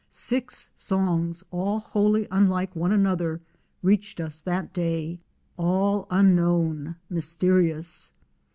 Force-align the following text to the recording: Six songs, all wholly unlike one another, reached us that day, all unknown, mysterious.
Six 0.09 0.71
songs, 0.75 1.43
all 1.51 1.77
wholly 1.79 2.27
unlike 2.31 2.75
one 2.75 2.91
another, 2.91 3.39
reached 3.83 4.19
us 4.19 4.39
that 4.39 4.73
day, 4.73 5.19
all 5.57 6.07
unknown, 6.09 6.95
mysterious. 7.07 8.11